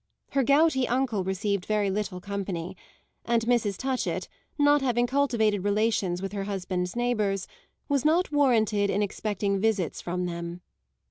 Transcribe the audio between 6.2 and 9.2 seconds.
with her husband's neighbours, was not warranted in